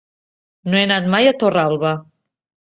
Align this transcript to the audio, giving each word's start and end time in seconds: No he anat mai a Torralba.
No 0.71 0.79
he 0.79 0.81
anat 0.87 1.09
mai 1.17 1.29
a 1.33 1.35
Torralba. 1.45 1.93